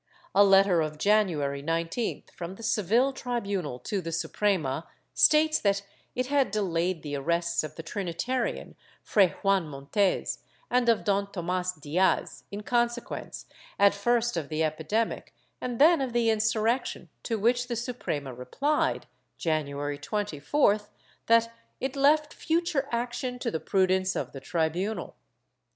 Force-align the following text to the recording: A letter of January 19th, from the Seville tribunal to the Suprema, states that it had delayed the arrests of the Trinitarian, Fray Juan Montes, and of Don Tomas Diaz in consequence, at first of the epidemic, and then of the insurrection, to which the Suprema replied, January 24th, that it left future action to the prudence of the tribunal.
A 0.33 0.43
letter 0.43 0.81
of 0.81 0.97
January 0.97 1.61
19th, 1.61 2.31
from 2.31 2.55
the 2.55 2.63
Seville 2.63 3.13
tribunal 3.13 3.77
to 3.81 4.01
the 4.01 4.11
Suprema, 4.11 4.87
states 5.13 5.59
that 5.59 5.83
it 6.15 6.25
had 6.25 6.49
delayed 6.49 7.03
the 7.03 7.15
arrests 7.15 7.63
of 7.63 7.75
the 7.75 7.83
Trinitarian, 7.83 8.75
Fray 9.03 9.27
Juan 9.43 9.67
Montes, 9.67 10.39
and 10.71 10.89
of 10.89 11.03
Don 11.03 11.31
Tomas 11.31 11.73
Diaz 11.73 12.45
in 12.49 12.63
consequence, 12.63 13.45
at 13.77 13.93
first 13.93 14.35
of 14.37 14.49
the 14.49 14.63
epidemic, 14.63 15.35
and 15.61 15.77
then 15.79 16.01
of 16.01 16.13
the 16.13 16.31
insurrection, 16.31 17.09
to 17.21 17.37
which 17.37 17.67
the 17.67 17.75
Suprema 17.75 18.33
replied, 18.33 19.05
January 19.37 19.99
24th, 19.99 20.87
that 21.27 21.53
it 21.79 21.95
left 21.95 22.33
future 22.33 22.89
action 22.91 23.37
to 23.37 23.51
the 23.51 23.59
prudence 23.59 24.15
of 24.15 24.31
the 24.31 24.39
tribunal. 24.41 25.15